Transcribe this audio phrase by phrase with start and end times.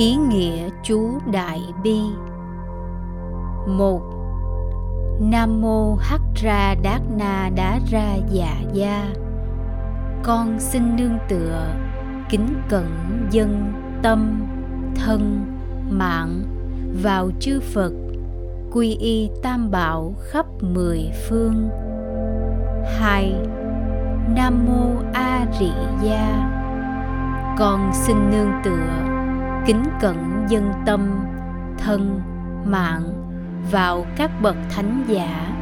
[0.00, 2.00] Ý nghĩa chú Đại Bi.
[3.66, 4.00] Một
[5.20, 9.06] Nam Mô Hắc Ra Đát Na Đá Ra Dạ Gia.
[10.22, 11.74] Con xin nương tựa,
[12.30, 12.86] kính cẩn
[13.30, 14.46] dân, tâm,
[14.94, 15.46] thân,
[15.90, 16.42] mạng
[17.02, 17.92] vào chư Phật
[18.72, 21.68] quy y tam bảo khắp mười phương.
[22.98, 23.34] Hai
[24.34, 25.72] nam mô a rị
[26.02, 26.50] gia.
[27.58, 29.09] Con xin nương tựa
[29.66, 31.24] kính cẩn dân tâm,
[31.78, 32.20] thân,
[32.64, 33.02] mạng
[33.72, 35.52] vào các bậc thánh giả,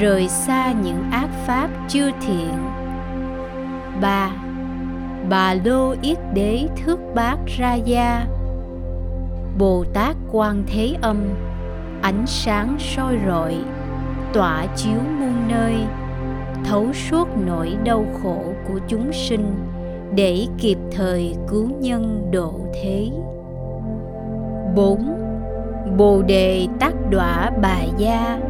[0.00, 2.54] rời xa những ác pháp chưa thiện.
[4.00, 4.30] Ba,
[5.28, 8.26] bà lô yết đế thước bát ra gia.
[9.58, 11.16] Bồ tát quan thế âm,
[12.02, 13.56] ánh sáng soi rọi,
[14.32, 15.74] tỏa chiếu muôn nơi,
[16.64, 19.54] thấu suốt nỗi đau khổ của chúng sinh
[20.14, 23.10] để kịp thời cứu nhân độ thế
[24.74, 25.14] 4.
[25.96, 28.40] Bồ đề tác đọa bà gia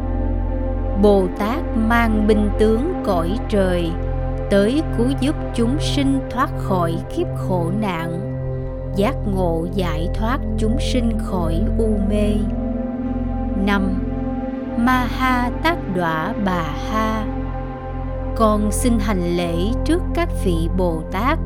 [1.01, 3.91] Bồ Tát mang binh tướng cõi trời
[4.49, 8.19] Tới cứu giúp chúng sinh thoát khỏi kiếp khổ nạn,
[8.95, 12.33] Giác ngộ giải thoát chúng sinh khỏi u mê
[13.65, 13.93] 5.
[14.77, 17.25] Ma ha tác đọa bà ha
[18.35, 21.39] Con xin hành lễ trước các vị Bồ Tát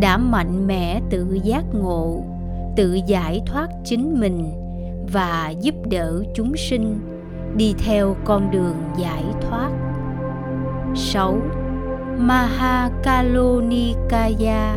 [0.00, 2.24] đã mạnh mẽ tự giác ngộ,
[2.76, 4.50] Tự giải thoát chính mình
[5.12, 6.98] Và giúp đỡ chúng sinh
[7.56, 9.70] Đi theo con đường giải thoát
[10.94, 11.38] 6.
[12.18, 14.76] Mahakalonikaya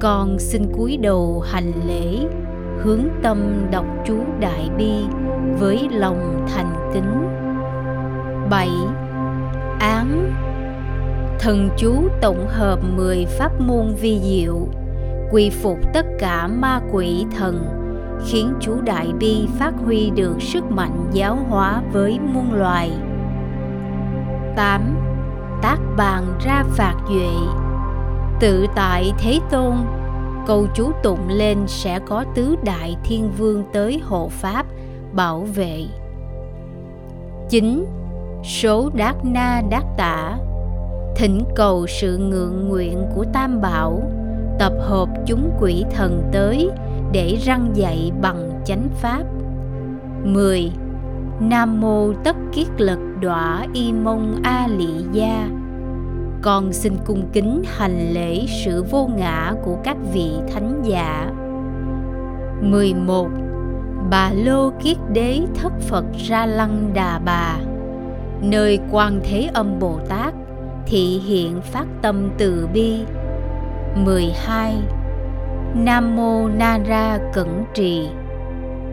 [0.00, 2.18] Con xin cúi đầu hành lễ,
[2.78, 4.92] hướng tâm đọc chú Đại Bi
[5.58, 7.28] với lòng thành kính.
[8.50, 8.68] 7.
[11.42, 14.68] Thần chú tổng hợp 10 pháp môn vi diệu,
[15.32, 17.64] quy phục tất cả ma quỷ thần,
[18.26, 22.90] khiến chú Đại Bi phát huy được sức mạnh giáo hóa với muôn loài.
[24.56, 24.96] 8.
[25.62, 27.32] Tác bàn ra phạt duệ
[28.40, 29.74] Tự tại Thế Tôn
[30.46, 34.66] câu chú tụng lên sẽ có tứ đại thiên vương tới hộ pháp
[35.12, 35.84] bảo vệ
[37.48, 37.84] 9.
[38.44, 40.36] Số đát na đát tả
[41.20, 44.02] Thỉnh cầu sự ngượng nguyện của Tam Bảo,
[44.58, 46.70] Tập hợp chúng quỷ thần tới
[47.12, 49.22] Để răng dạy bằng chánh pháp
[50.24, 50.72] 10.
[51.40, 55.48] Nam Mô Tất Kiết Lực Đọa Y Mông A Lị Gia
[56.42, 61.32] con xin cung kính hành lễ sự vô ngã của các vị thánh giả
[62.60, 63.28] 11.
[64.10, 67.56] Bà Lô Kiết Đế thất Phật Ra Lăng Đà Bà
[68.42, 70.34] Nơi quan Thế Âm Bồ Tát
[70.90, 72.98] thị hiện phát tâm từ bi
[73.96, 74.76] 12.
[75.74, 78.08] Nam Mô Na Ra Cẩn Trì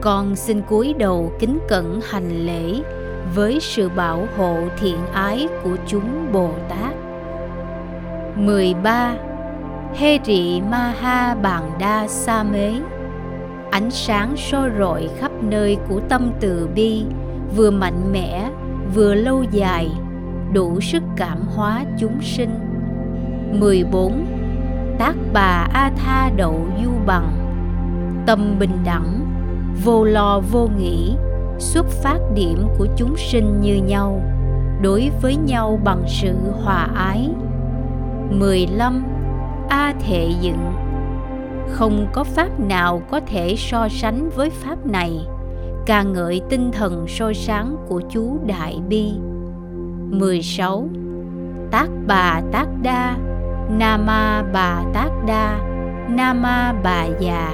[0.01, 2.81] Con xin cúi đầu kính cẩn hành lễ
[3.35, 6.93] với sự bảo hộ thiện ái của chúng Bồ Tát
[8.35, 9.15] 13.
[9.95, 12.73] Hê rị ma ha bàn đa sa mế
[13.71, 17.03] Ánh sáng soi rọi khắp nơi của tâm từ bi
[17.55, 18.49] Vừa mạnh mẽ,
[18.95, 19.89] vừa lâu dài
[20.53, 22.49] Đủ sức cảm hóa chúng sinh.
[23.59, 24.25] 14.
[24.99, 27.31] Tác bà A Tha đậu du bằng.
[28.25, 29.25] Tâm bình đẳng,
[29.83, 31.15] vô lo vô nghĩ
[31.59, 34.21] Xuất phát điểm của chúng sinh như nhau
[34.81, 37.29] Đối với nhau bằng sự hòa ái.
[38.29, 39.05] 15.
[39.69, 40.73] A thệ dựng.
[41.69, 45.27] Không có pháp nào có thể so sánh với pháp này
[45.85, 49.13] ca ngợi tinh thần soi sáng của chú Đại Bi.
[50.11, 50.89] 16.
[51.71, 53.17] Tác bà tác đa
[53.69, 55.59] Nama bà tác đa
[56.09, 57.53] Nama bà già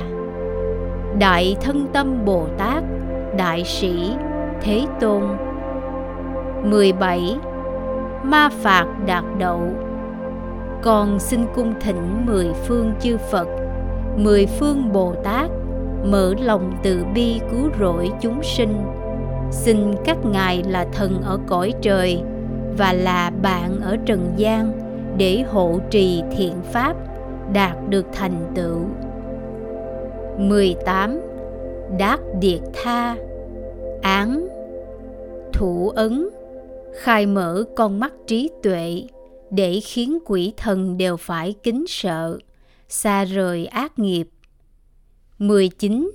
[1.19, 2.83] Đại thân tâm Bồ Tát
[3.37, 4.11] Đại sĩ
[4.61, 5.23] Thế Tôn
[6.63, 7.37] 17.
[8.23, 9.59] Ma phạt đạt đậu
[10.83, 13.47] con xin cung thỉnh mười phương chư Phật,
[14.17, 15.49] mười phương Bồ Tát,
[16.03, 18.85] mở lòng từ bi cứu rỗi chúng sinh.
[19.51, 22.21] Xin các ngài là thần ở cõi trời
[22.77, 24.71] và là bạn ở trần gian
[25.17, 26.95] để hộ trì thiện pháp
[27.53, 28.79] đạt được thành tựu.
[30.37, 31.19] 18.
[31.99, 33.15] Đát Điệt Tha
[34.01, 34.47] Án
[35.53, 36.29] Thủ ấn
[36.93, 39.03] Khai mở con mắt trí tuệ
[39.49, 42.37] để khiến quỷ thần đều phải kính sợ,
[42.89, 44.29] xa rời ác nghiệp.
[45.39, 46.11] 19.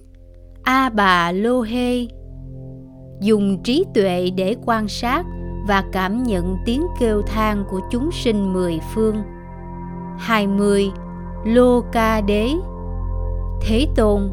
[0.62, 2.06] A bà lô hê
[3.20, 5.24] Dùng trí tuệ để quan sát
[5.68, 9.16] và cảm nhận tiếng kêu than của chúng sinh mười phương.
[10.18, 10.90] 20.
[11.44, 12.50] Lô ca đế
[13.60, 14.32] Thế Tôn,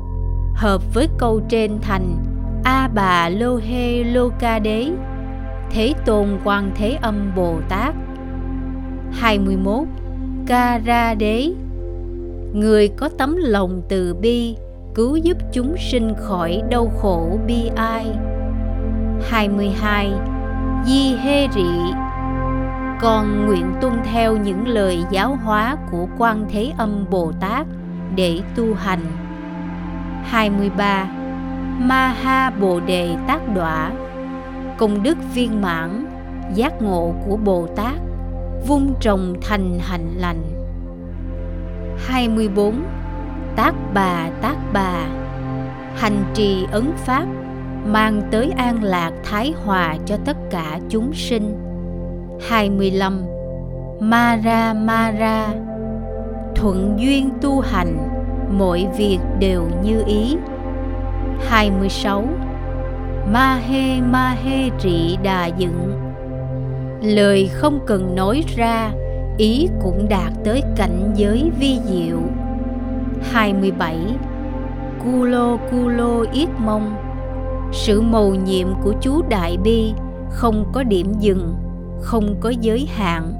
[0.53, 2.17] hợp với câu trên thành,
[2.63, 4.91] A Bà Lô Hê Lô Ca Đế
[5.71, 7.95] Thế Tôn Quan Thế Âm Bồ Tát
[9.11, 9.87] 21.
[10.47, 11.53] Ca Ra Đế
[12.53, 14.55] Người có tấm lòng từ bi,
[14.95, 18.05] cứu giúp chúng sinh khỏi đau khổ bi ai
[19.21, 20.11] 22.
[20.85, 21.93] Di Hê Rị.
[23.01, 27.67] Con nguyện tuân theo những lời giáo hóa của Quan Thế Âm Bồ Tát
[28.15, 28.99] để tu hành.
[30.23, 31.07] 23.
[31.79, 33.91] Ma Ha Bồ Đề Tác Đọa
[34.77, 36.05] Công đức viên mãn,
[36.53, 37.95] giác ngộ của Bồ Tát
[38.67, 40.43] vun trồng thành hạnh lành.
[42.07, 42.83] 24.
[43.55, 44.93] Tác bà tác bà.
[45.95, 47.25] Hành trì ấn pháp
[47.85, 51.57] mang tới an lạc thái hòa cho tất cả chúng sinh.
[52.47, 53.21] 25.
[53.99, 55.47] Mara Mara
[56.55, 57.97] Thuận duyên tu hành,
[58.57, 60.37] mọi việc đều như ý.
[61.47, 62.23] 26
[63.31, 66.01] Ma hê ma hê trị đà dựng.
[67.01, 68.91] Lời không cần nói ra,
[69.37, 72.19] Ý cũng đạt tới cảnh giới vi diệu.
[73.31, 73.97] 27
[75.03, 77.04] Kulo Kulo yết mông
[77.75, 79.93] sự mầu nhiệm của chú Đại Bi
[80.29, 81.55] Không có điểm dừng,
[82.01, 83.33] Không có giới hạn,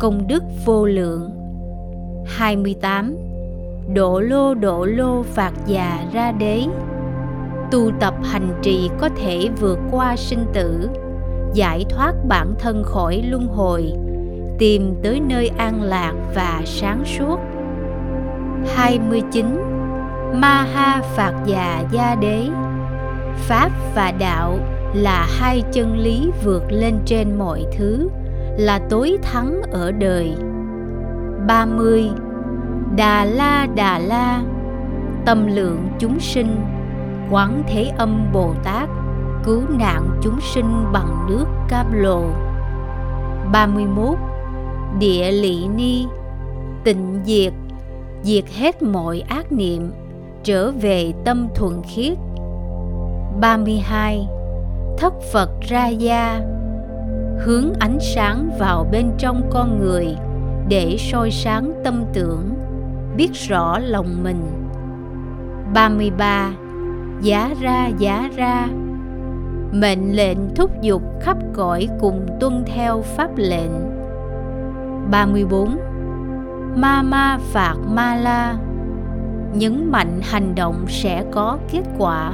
[0.00, 1.30] Công đức vô lượng.
[2.26, 3.16] 28
[3.94, 6.62] độ lô độ lô phạt già ra đế.
[7.70, 10.88] Tu tập hành trì có thể vượt qua sinh tử,
[11.54, 13.92] giải thoát bản thân khỏi luân hồi,
[14.58, 17.38] tìm tới nơi an lạc và sáng suốt.
[18.74, 19.46] 29
[20.34, 22.48] Ma Ha Phạt Già Gia Đế.
[23.38, 24.58] Pháp và đạo
[24.94, 28.08] là hai chân lý vượt lên trên mọi thứ,
[28.58, 30.32] là tối thắng ở đời
[31.48, 32.10] 30
[32.96, 34.42] Đà La Đà La,
[35.26, 36.56] Tâm lượng chúng sinh,
[37.30, 38.88] Quán Thế Âm Bồ Tát,
[39.44, 42.22] Cứu nạn chúng sinh bằng nước cam lồ
[43.52, 44.18] 31.
[44.98, 46.06] Địa lị ni,
[46.84, 47.52] Tịnh diệt
[48.22, 49.90] Diệt hết mọi ác niệm,
[50.44, 52.18] Trở về tâm thuần khiết
[53.40, 54.28] 32.
[54.98, 56.40] Thất Phật ra gia
[57.38, 60.16] Hướng ánh sáng vào bên trong con người
[60.68, 62.54] Để soi sáng tâm tưởng,
[63.16, 64.42] biết rõ lòng mình
[65.74, 66.50] 33.
[67.22, 68.66] Giá ra giá ra
[69.72, 73.70] Mệnh lệnh thúc giục khắp cõi cùng tuân theo pháp lệnh
[75.10, 75.76] 34.
[76.76, 78.54] Ma ma phạt ma la
[79.54, 82.32] Nhấn mạnh hành động sẽ có kết quả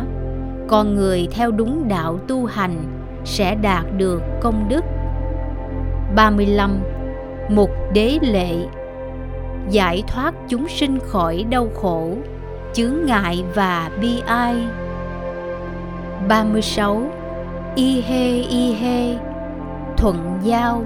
[0.69, 2.77] con người theo đúng đạo tu hành
[3.25, 4.85] sẽ đạt được công đức
[6.17, 6.81] 35.
[7.49, 8.57] Mục đế lệ
[9.71, 12.11] giải thoát chúng sinh khỏi đau khổ,
[12.73, 14.57] chướng ngại và bi ai.
[16.29, 17.03] 36.
[17.77, 19.17] Y hê y hê
[19.97, 20.85] Thuận giao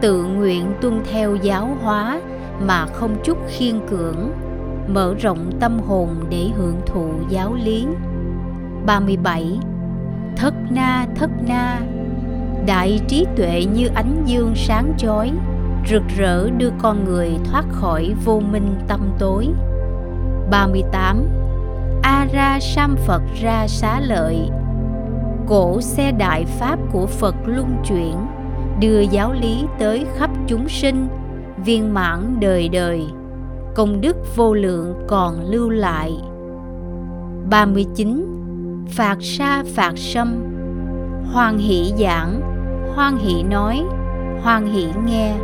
[0.00, 2.20] Tự nguyện tuân theo giáo hóa
[2.60, 4.30] mà không chút khiên cưỡng
[4.88, 7.86] Mở rộng tâm hồn để hưởng thụ giáo lý
[8.86, 9.58] 37.
[10.36, 11.80] Thất na thất na
[12.66, 15.32] Đại trí tuệ như ánh dương sáng chói,
[15.90, 19.48] rực rỡ đưa con người thoát khỏi vô minh tâm tối
[20.50, 21.28] 38.
[22.02, 24.50] A ra sam Phật ra xá lợi
[25.46, 28.14] Cổ xe đại pháp của Phật luân chuyển,
[28.80, 31.08] Đưa giáo lý tới khắp chúng sinh,
[31.64, 33.06] Viên mãn đời đời
[33.74, 36.12] Công đức vô lượng còn lưu lại
[37.50, 38.45] 39.
[38.88, 40.36] Phạt sa phạt sâm
[41.32, 42.40] Hoan hỷ giảng
[42.94, 43.82] Hoan hỷ nói
[44.42, 45.34] Hoan hỷ nghe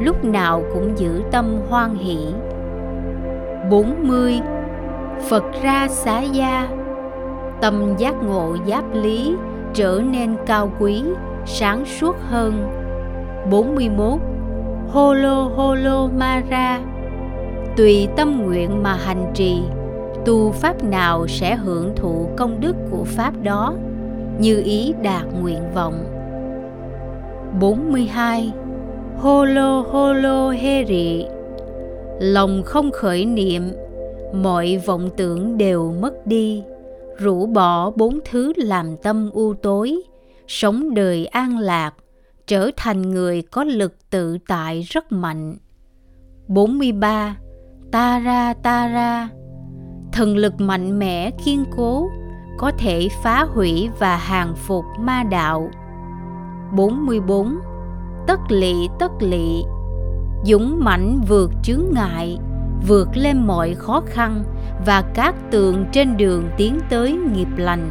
[0.00, 2.18] lúc nào cũng giữ tâm hoan hỷ
[3.70, 4.40] 40.
[5.28, 6.68] Phật ra xá gia
[7.60, 9.34] Tâm giác ngộ giáp lý
[9.74, 11.04] trở nên cao quý,
[11.46, 12.68] sáng suốt hơn
[13.50, 14.20] 41.
[14.88, 16.80] Holo Holo Mara
[17.76, 19.62] Tùy tâm nguyện mà hành trì
[20.28, 23.74] Tu pháp nào sẽ hưởng thụ công đức của pháp đó?
[24.38, 26.04] Như ý đạt nguyện vọng.
[27.60, 28.52] 42
[29.16, 31.26] holo holo heri rị.
[32.20, 33.62] Lòng không khởi niệm,
[34.32, 36.62] mọi vọng tưởng đều mất đi.
[37.18, 40.02] Rũ bỏ bốn thứ làm tâm u tối,
[40.48, 41.94] sống đời an lạc,
[42.46, 45.56] trở thành người có lực tự tại rất mạnh.
[46.48, 47.36] 43.
[47.90, 49.28] Tara Tara
[50.12, 52.10] Thần lực mạnh mẽ kiên cố
[52.58, 55.70] có thể phá hủy và hàng phục ma đạo.
[56.76, 57.58] 44
[58.26, 59.62] tất lỵ tất lỵ
[60.44, 62.38] dũng mãnh vượt chướng ngại
[62.86, 64.44] vượt lên mọi khó khăn
[64.86, 67.90] và các tường trên đường tiến tới nghiệp lành.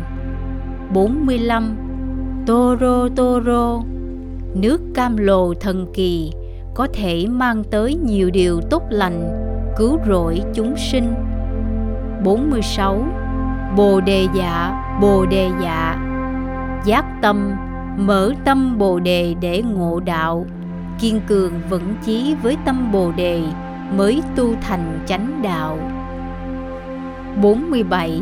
[0.94, 1.78] 45
[2.46, 3.82] Toro Toro.
[4.54, 6.32] Nước cam lồ thần kỳ
[6.76, 9.30] có thể mang tới nhiều điều tốt lành,
[9.78, 11.14] cứu rỗi chúng sinh.
[12.24, 13.06] 46.
[13.76, 15.98] Bồ đề dạ, bồ đề dạ.
[16.86, 17.56] Giác tâm,
[17.98, 20.46] mở tâm bồ đề để ngộ đạo,
[21.00, 23.42] kiên cường vững chí với tâm bồ đề
[23.98, 25.78] mới tu thành chánh đạo.
[27.42, 28.22] 47.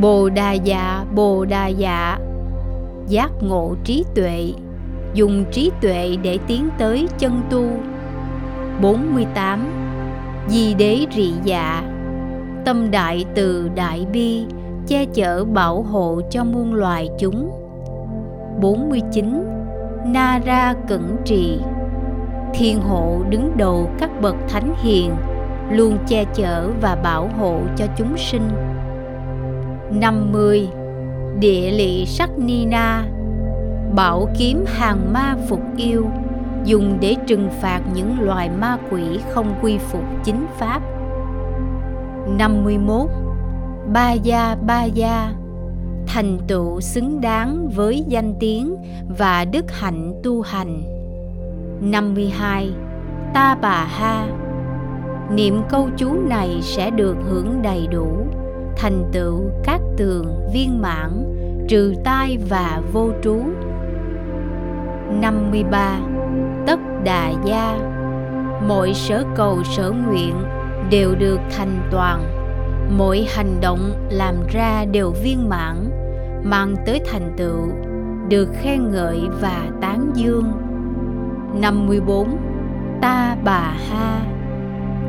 [0.00, 2.18] Bồ đà dạ, bồ đà dạ.
[3.08, 4.52] Giác ngộ trí tuệ.
[5.14, 7.68] Dùng trí tuệ để tiến tới chân tu.
[8.82, 9.60] 48
[10.48, 11.82] Di đế rị dạ.
[12.64, 14.44] Tâm đại từ đại bi,
[14.86, 17.50] Che chở bảo hộ cho muôn loài chúng.
[18.60, 19.44] 49
[20.06, 21.58] Na ra cẩn trì.
[22.54, 25.10] Thiên hộ đứng đầu các bậc thánh hiền,
[25.70, 28.48] Luôn che chở và bảo hộ cho chúng sinh.
[29.90, 30.68] 50
[31.40, 33.04] Địa lị sắc ni na.
[33.94, 36.06] Bảo kiếm hàng ma phục yêu,
[36.64, 40.82] dùng để trừng phạt những loài ma quỷ không quy phục chính pháp.
[42.38, 43.08] 51
[43.92, 45.32] Ba gia ba gia,
[46.06, 48.76] thành tựu xứng đáng với danh tiếng
[49.18, 50.82] và đức hạnh tu hành.
[51.80, 52.70] 52
[53.34, 54.26] Ta bà ha,
[55.30, 58.08] Niệm câu chú này sẽ được hưởng đầy đủ,
[58.76, 61.24] thành tựu các tường viên mãn,
[61.68, 63.36] trừ tai và vô trú.
[65.20, 66.00] 53
[66.66, 67.78] Tất đà gia,
[68.68, 70.34] Mọi sở cầu sở nguyện
[70.90, 72.36] đều được thành toàn
[72.90, 75.90] mỗi hành động làm ra đều viên mãn,
[76.44, 77.68] Mang tới thành tựu,
[78.28, 80.52] Được khen ngợi và tán dương
[81.60, 82.36] 54
[83.00, 84.20] Ta bà ha,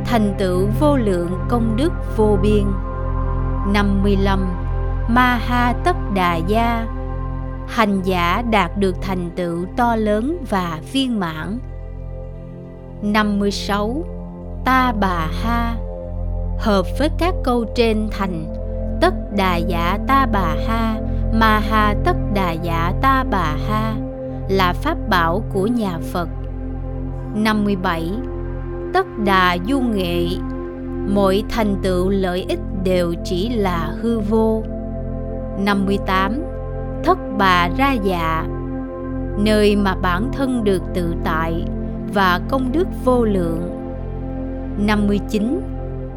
[0.06, 2.64] Thành tựu vô lượng công đức vô biên
[3.74, 4.40] 55
[5.10, 6.88] Ma ha tất đà gia,
[7.68, 11.60] hành giả đạt được thành tựu to lớn và viên mãn.
[13.02, 14.21] 56.
[14.66, 15.76] Ta bà ha.
[16.58, 18.46] Hợp với các câu trên thành,
[19.02, 21.02] Tất đà giả ta bà ha,
[21.34, 23.96] Ma ha tất đà giả ta bà ha,
[24.50, 26.30] Là pháp bảo của nhà Phật.
[27.36, 28.12] 57.
[28.94, 30.28] Tất đà du nghệ.
[31.14, 34.64] Mọi thành tựu lợi ích đều chỉ là hư vô.
[35.58, 36.44] 58
[37.04, 38.46] thất bà ra dạ.
[39.38, 41.66] Nơi mà bản thân được tự tại
[42.14, 43.81] và công đức vô lượng.
[44.86, 45.62] 59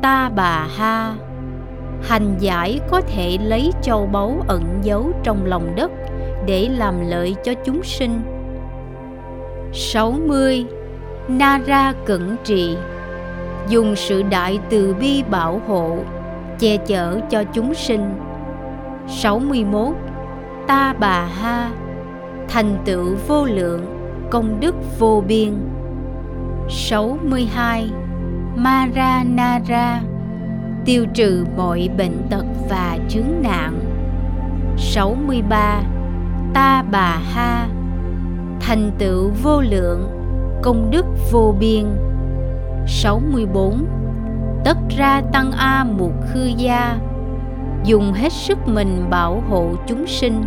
[0.02, 1.14] ta bà ha.
[2.02, 5.90] Hành giải có thể lấy châu báu ẩn giấu trong lòng đất
[6.46, 8.20] để làm lợi cho chúng sinh.
[9.72, 10.66] 60
[11.28, 12.76] Nara cẩn trì.
[13.68, 15.98] Dùng sự đại từ bi bảo hộ,
[16.58, 18.14] che chở cho chúng sinh.
[19.08, 19.94] 61
[20.66, 21.70] ta bà ha.
[22.48, 23.86] Thành tựu vô lượng,
[24.30, 25.54] công đức vô biên.
[26.68, 27.90] 62
[28.56, 30.00] Maranara
[30.84, 33.80] tiêu trừ mọi bệnh tật và chướng nạn.
[34.76, 35.82] 63
[36.54, 37.68] Ta bà ha,
[38.60, 40.08] thành tựu vô lượng,
[40.62, 41.84] công đức vô biên.
[42.86, 43.86] 64
[44.64, 46.98] Tất ra tăng A một khư gia,
[47.84, 50.42] dùng hết sức mình bảo hộ chúng sinh,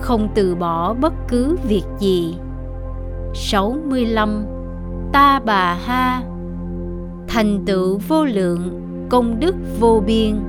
[0.00, 2.36] không từ bỏ bất cứ việc gì.
[3.34, 4.46] 65
[5.12, 6.22] Ta bà ha
[7.34, 10.40] Thành tựu vô lượng, Công đức vô biên.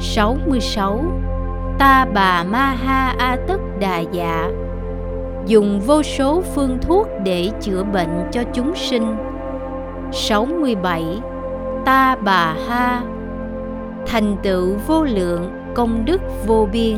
[0.00, 1.00] 66
[1.78, 4.50] Ta bà ma ha a tất đà dạ.
[5.46, 9.16] Dùng vô số phương thuốc để chữa bệnh cho chúng sinh.
[10.12, 11.04] 67
[11.84, 13.02] Ta bà ha.
[14.06, 16.96] Thành tựu vô lượng, công đức vô biên.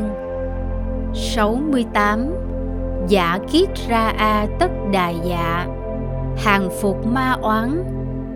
[1.13, 2.33] 68
[3.07, 5.67] Giả kiết ra a tất đà dạ.
[6.37, 7.83] Hàng phục ma oán.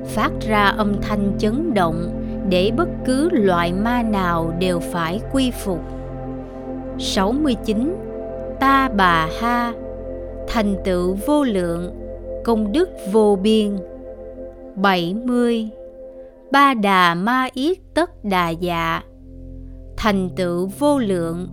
[0.09, 2.09] Phát ra âm thanh chấn động
[2.49, 5.79] Để bất cứ loại ma nào đều phải quy phục.
[6.97, 7.95] 69
[8.59, 9.73] Ta bà ha,
[10.47, 11.95] Thành tựu vô lượng,
[12.43, 13.77] Công đức vô biên.
[14.75, 15.69] 70
[16.51, 19.01] ba đà ma yết tất đà dạ
[19.97, 21.47] thành tựu vô lượng,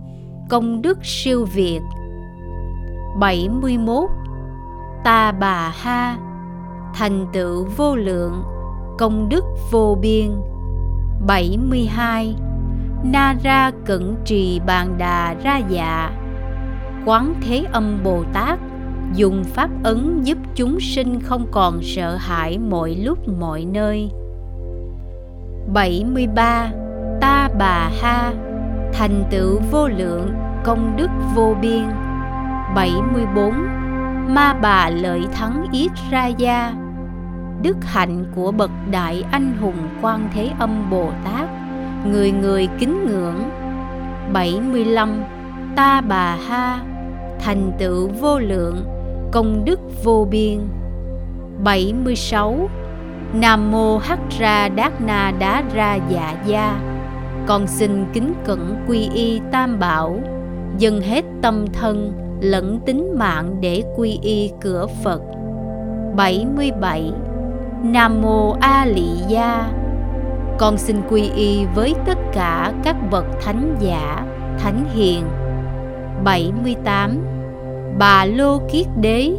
[0.49, 1.79] công đức siêu việt.
[3.19, 4.09] 71
[5.03, 6.17] ta bà ha
[6.97, 8.43] thành tựu vô lượng,
[8.97, 10.31] công đức vô biên.
[11.27, 12.35] 72
[13.03, 16.11] na ra cẩn trì bàn đà ra dạ.
[17.05, 18.59] Quán thế âm bồ tát
[19.13, 24.09] dùng pháp ấn giúp chúng sinh không còn sợ hãi mọi lúc mọi nơi.
[25.73, 26.71] 73
[27.21, 28.33] Ta Bà Ha
[28.93, 30.31] Thành tựu vô lượng,
[30.63, 31.85] Công đức vô biên.
[32.75, 33.53] 74
[34.27, 36.86] Ma Bà Lợi Thắng Yết Ra Gia
[37.61, 41.49] Đức hạnh của bậc đại anh hùng Quan Thế Âm Bồ Tát,
[42.11, 43.49] Người người kính ngưỡng.
[44.33, 45.23] 75
[45.75, 46.79] Ta Bà Ha,
[47.39, 48.85] Thành tựu vô lượng,
[49.31, 50.59] Công đức vô biên.
[51.63, 52.69] 76
[53.33, 56.79] Nam Mô Hắc Ra Đát Na Đá Ra Dạ Gia.
[57.47, 60.19] Con xin kính cẩn quy y tam bảo,
[60.77, 65.21] Dâng hết tâm thân, lẫn tính mạng để quy y cửa Phật.
[66.15, 67.11] 77
[67.91, 69.71] Nam Mô A Lị Gia.
[70.57, 74.25] Con xin quy y với tất cả các bậc thánh giả,
[74.59, 75.23] thánh hiền.
[76.23, 77.17] 78
[77.99, 79.31] Bà Lô Kiết Đế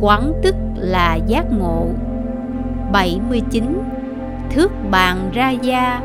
[0.00, 1.86] Quán tức là giác ngộ.
[2.92, 3.82] 79
[4.50, 6.00] Thước bàn ra gia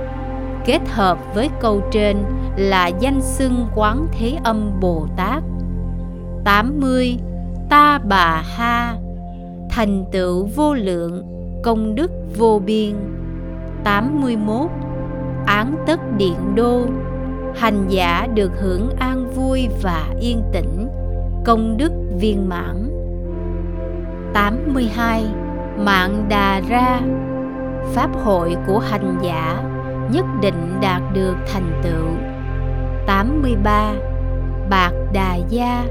[0.66, 2.18] Kết hợp với câu trên
[2.56, 5.44] là danh xưng quán thế âm Bồ Tát.
[6.44, 7.18] 80
[7.70, 8.96] Ta bà ha
[9.70, 11.39] Thành tựu vô lượng.
[11.64, 12.96] Công đức vô biên.
[13.84, 14.70] 81
[15.46, 16.82] Án tất điện đô.
[17.56, 20.88] Hành giả được hưởng an vui và yên tĩnh.
[21.46, 22.90] Công đức viên mãn.
[24.34, 25.26] 82
[25.78, 27.00] Mạng đà ra.
[27.94, 29.64] Pháp hội của hành giả
[30.12, 32.08] nhất định đạt được thành tựu.
[33.08, 33.94] 83
[34.70, 35.86] Bạc đà gia.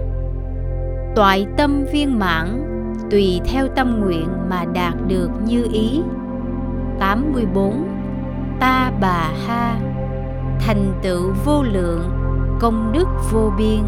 [1.15, 2.68] Toại tâm viên mãn.
[3.11, 6.01] Tùy theo tâm nguyện mà đạt được như ý.
[6.99, 7.89] 84
[8.61, 9.81] Ta bà ha.
[10.61, 12.11] Thành tựu vô lượng,
[12.61, 13.83] Công đức vô biên.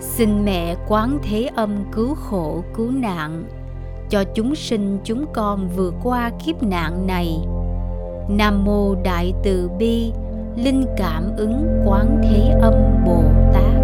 [0.00, 3.44] Xin mẹ quán thế âm cứu khổ, cứu nạn,
[4.08, 7.38] Cho chúng sinh chúng con vượt qua kiếp nạn này.
[8.28, 10.12] Nam Mô Đại Từ Bi,
[10.56, 12.74] Linh Cảm ứng Quán Thế Âm
[13.06, 13.81] Bồ Tát.